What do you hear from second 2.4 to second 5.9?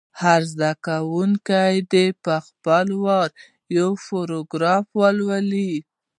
خپل وار یو پاراګراف ولولي.